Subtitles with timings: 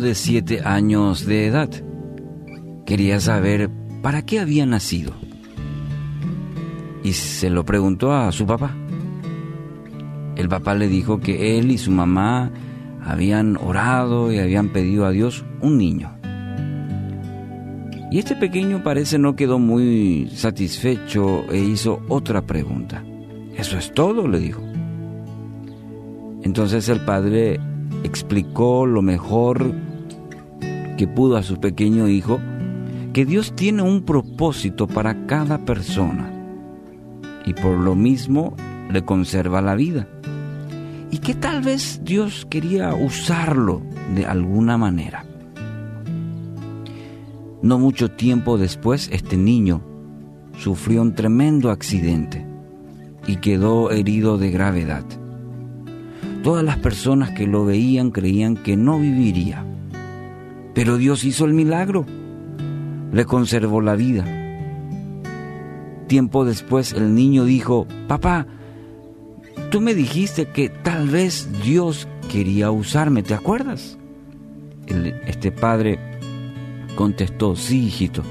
[0.00, 1.70] de siete años de edad.
[2.86, 3.70] Quería saber
[4.02, 5.12] para qué había nacido.
[7.02, 8.74] Y se lo preguntó a su papá.
[10.36, 12.50] El papá le dijo que él y su mamá
[13.02, 16.16] habían orado y habían pedido a Dios un niño.
[18.10, 23.04] Y este pequeño parece no quedó muy satisfecho e hizo otra pregunta.
[23.56, 24.26] ¿Eso es todo?
[24.26, 24.62] le dijo.
[26.42, 27.60] Entonces el padre
[28.02, 29.72] explicó lo mejor
[31.00, 32.40] que pudo a su pequeño hijo
[33.14, 36.30] que Dios tiene un propósito para cada persona
[37.46, 38.54] y por lo mismo
[38.92, 40.06] le conserva la vida.
[41.10, 43.80] Y que tal vez Dios quería usarlo
[44.14, 45.24] de alguna manera.
[47.62, 49.80] No mucho tiempo después, este niño
[50.58, 52.44] sufrió un tremendo accidente
[53.26, 55.04] y quedó herido de gravedad.
[56.42, 59.64] Todas las personas que lo veían creían que no viviría.
[60.74, 62.06] Pero Dios hizo el milagro.
[63.12, 64.24] Le conservó la vida.
[66.06, 68.46] Tiempo después el niño dijo, papá,
[69.70, 73.96] tú me dijiste que tal vez Dios quería usarme, ¿te acuerdas?
[75.26, 76.00] este padre
[76.96, 78.24] contestó, sí, hijito.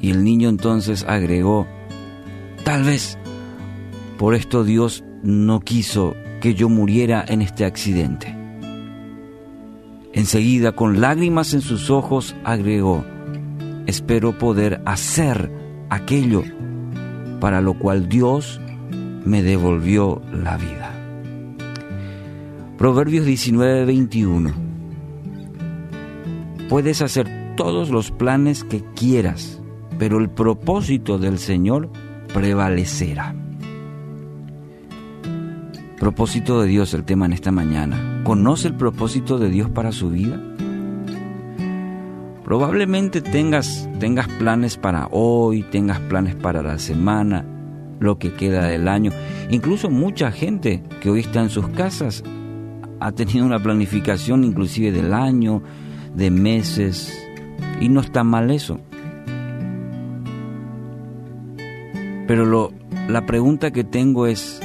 [0.00, 1.66] Y el niño entonces agregó,
[2.62, 3.18] tal vez
[4.18, 8.35] por esto Dios no quiso que yo muriera en este accidente.
[10.16, 13.04] Enseguida, con lágrimas en sus ojos, agregó,
[13.86, 15.52] espero poder hacer
[15.90, 16.42] aquello
[17.38, 18.58] para lo cual Dios
[19.26, 20.90] me devolvió la vida.
[22.78, 24.54] Proverbios 19, 21.
[26.70, 29.60] Puedes hacer todos los planes que quieras,
[29.98, 31.90] pero el propósito del Señor
[32.32, 33.34] prevalecerá.
[35.98, 38.20] Propósito de Dios, el tema en esta mañana.
[38.22, 40.38] ¿Conoce el propósito de Dios para su vida?
[42.44, 47.46] Probablemente tengas, tengas planes para hoy, tengas planes para la semana,
[47.98, 49.10] lo que queda del año.
[49.50, 52.22] Incluso mucha gente que hoy está en sus casas
[53.00, 55.62] ha tenido una planificación inclusive del año,
[56.14, 57.10] de meses,
[57.80, 58.78] y no está mal eso.
[62.26, 62.72] Pero lo,
[63.08, 64.60] la pregunta que tengo es,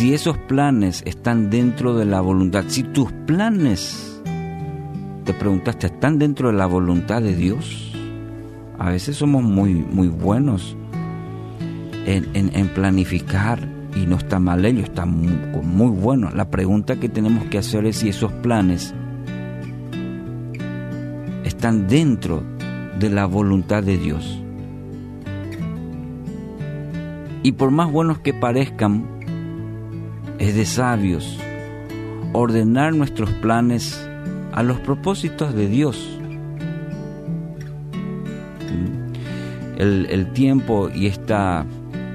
[0.00, 4.18] si esos planes están dentro de la voluntad, si tus planes,
[5.24, 7.92] te preguntaste, están dentro de la voluntad de Dios,
[8.78, 10.74] a veces somos muy, muy buenos
[12.06, 13.58] en, planificar
[13.94, 16.30] y no está mal ello, está muy, muy bueno.
[16.34, 18.94] La pregunta que tenemos que hacer es si esos planes
[21.44, 22.42] están dentro
[22.98, 24.42] de la voluntad de Dios.
[27.42, 29.19] Y por más buenos que parezcan,
[30.40, 31.38] es de sabios
[32.32, 34.08] ordenar nuestros planes
[34.52, 36.18] a los propósitos de Dios.
[39.76, 41.64] El, el, tiempo y esta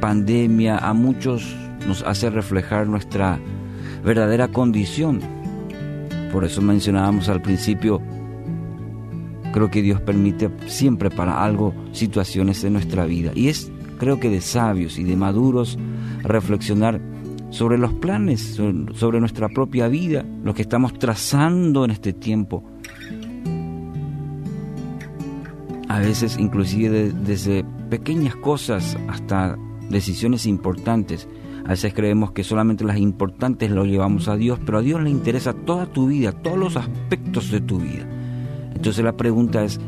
[0.02, 1.56] pandemia a muchos
[1.88, 3.40] nos hace reflejar nuestra
[4.04, 5.20] verdadera condición.
[6.32, 8.02] Por eso mencionábamos al principio,
[9.54, 13.32] creo que Dios permite siempre para algo situaciones en nuestra vida.
[13.36, 15.78] Y es, creo que de sabios y de maduros
[16.24, 17.00] reflexionar
[17.56, 18.60] sobre los planes,
[18.96, 22.66] sobre nuestra propia vida, lo que estamos trazando en este tiempo.
[25.88, 29.58] A veces inclusive desde pequeñas cosas hasta
[29.90, 31.30] decisiones importantes.
[31.64, 35.10] A veces creemos que solamente las importantes lo llevamos a Dios, pero a Dios le
[35.10, 38.06] interesa toda tu vida, todos los aspectos de tu vida.
[38.76, 39.80] Entonces la pregunta es,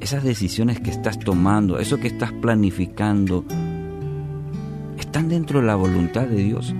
[0.00, 3.46] esas decisiones que estás tomando, eso que estás planificando,
[5.18, 6.72] están dentro de la voluntad de Dios.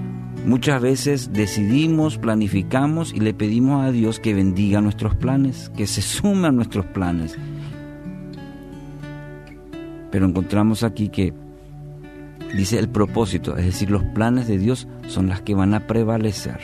[0.46, 6.02] Muchas veces decidimos, planificamos y le pedimos a Dios que bendiga nuestros planes, que se
[6.02, 7.36] sume a nuestros planes.
[10.12, 11.34] Pero encontramos aquí que
[12.54, 16.60] dice el propósito, es decir, los planes de Dios son las que van a prevalecer.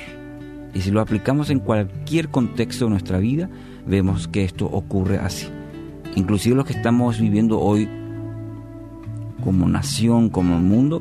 [0.74, 3.50] Y si lo aplicamos en cualquier contexto de nuestra vida,
[3.84, 5.48] vemos que esto ocurre así.
[6.14, 7.88] Inclusive los que estamos viviendo hoy
[9.42, 11.00] como nación, como mundo,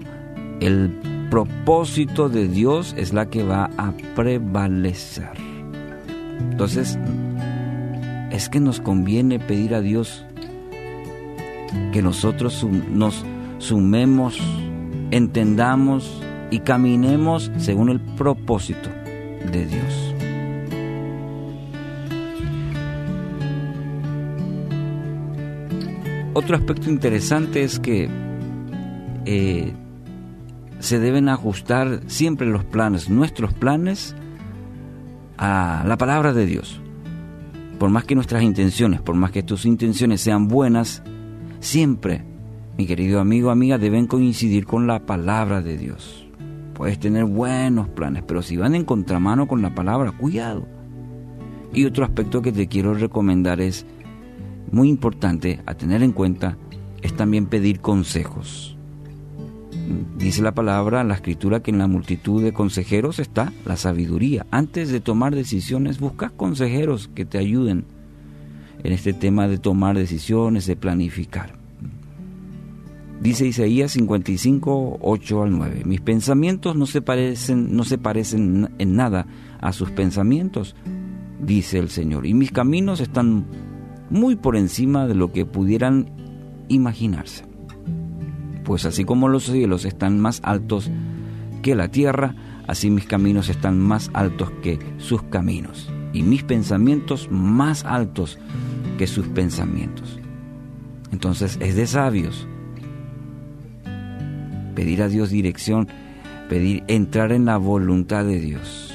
[0.63, 0.92] el
[1.30, 5.31] propósito de Dios es la que va a prevalecer.
[6.39, 6.98] Entonces,
[8.31, 10.25] es que nos conviene pedir a Dios
[11.92, 13.25] que nosotros nos
[13.57, 14.39] sumemos,
[15.12, 18.89] entendamos y caminemos según el propósito
[19.51, 20.15] de Dios.
[26.33, 28.10] Otro aspecto interesante es que
[29.25, 29.74] eh,
[30.84, 34.18] se deben ajustar siempre los planes, nuestros planes,
[35.38, 36.82] a la palabra de Dios.
[37.80, 41.02] Por más que nuestras intenciones, por más que tus intenciones sean buenas,
[41.62, 42.26] siempre,
[42.78, 46.28] mi querido amigo, amiga, deben coincidir con la palabra de Dios.
[46.74, 50.68] Puedes tener buenos planes, pero si van en contramano con la palabra, cuidado.
[51.72, 53.86] Y otro aspecto que te quiero recomendar es
[54.70, 56.58] muy importante a tener en cuenta
[57.02, 58.78] es también pedir consejos.
[60.18, 64.46] Dice la palabra, la escritura, que en la multitud de consejeros está la sabiduría.
[64.52, 67.86] Antes de tomar decisiones, busca consejeros que te ayuden
[68.84, 71.56] en este tema de tomar decisiones, de planificar.
[73.22, 75.84] Dice Isaías 55, 8 al 9.
[75.86, 79.28] Mis pensamientos no se parecen, no se parecen en nada
[79.62, 80.76] a sus pensamientos,
[81.42, 82.26] dice el Señor.
[82.26, 83.46] Y mis caminos están
[84.10, 86.10] muy por encima de lo que pudieran
[86.68, 87.53] imaginarse.
[88.63, 90.89] Pues así como los cielos están más altos
[91.62, 92.36] que la tierra,
[92.68, 98.38] así mis caminos están más altos que sus caminos, y mis pensamientos más altos
[98.98, 100.19] que sus pensamientos.
[101.12, 102.48] Entonces es de sabios
[104.74, 105.88] pedir a Dios dirección,
[106.50, 108.94] pedir entrar en la voluntad de Dios.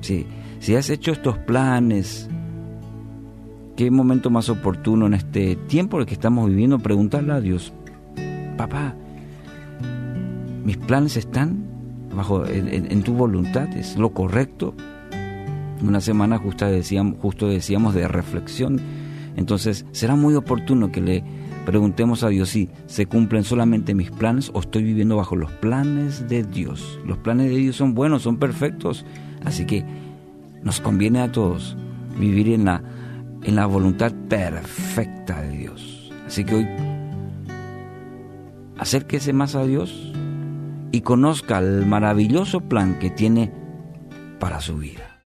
[0.00, 0.26] Si,
[0.58, 2.28] si has hecho estos planes,
[3.76, 7.72] qué momento más oportuno en este tiempo en el que estamos viviendo preguntarle a Dios,
[8.56, 8.94] papá,
[10.64, 11.64] mis planes están
[12.14, 14.74] bajo en, tu voluntad, es lo correcto.
[15.82, 18.80] Una semana justo decíamos, justo decíamos de reflexión,
[19.36, 21.24] entonces será muy oportuno que le
[21.66, 26.28] preguntemos a Dios si se cumplen solamente mis planes o estoy viviendo bajo los planes
[26.28, 26.98] de Dios.
[27.04, 29.04] Los planes de Dios son buenos, son perfectos,
[29.44, 29.84] así que
[30.62, 31.76] nos conviene a todos
[32.18, 32.82] vivir en la
[33.46, 36.10] en la voluntad perfecta de Dios.
[36.26, 36.66] Así que hoy
[38.78, 40.12] acérquese más a Dios
[40.92, 43.52] y conozca el maravilloso plan que tiene
[44.38, 45.05] para su vida.